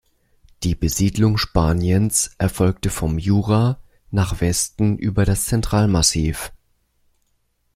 [0.63, 6.51] Die Besiedlung Spaniens erfolgte vom Jura nach Westen über das Zentralmassiv.